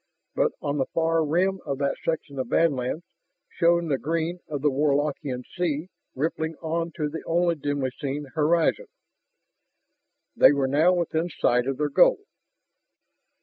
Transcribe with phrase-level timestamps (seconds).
[0.33, 3.03] But on the far rim of that section of badlands
[3.51, 8.87] shone the green of a Warlockian sea rippling on to the only dimly seen horizon.
[10.35, 12.23] They were now within sight of their goal.